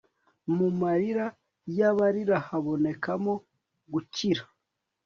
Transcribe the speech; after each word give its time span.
mu 0.55 0.67
marira 0.81 1.25
y'abarira 1.77 2.37
habonekamo 2.47 3.33
gukira 3.93 4.43